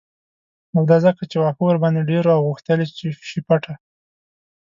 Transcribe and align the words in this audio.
او 0.75 0.81
دا 0.89 0.97
ځکه 1.05 1.21
چې 1.31 1.37
واښه 1.39 1.63
ورباندې 1.65 2.07
ډیر 2.11 2.23
و 2.27 2.33
او 2.35 2.41
غوښتل 2.49 2.79
یې 2.81 2.87
چې 2.97 3.05
شي 3.29 3.41
پټه 3.47 3.73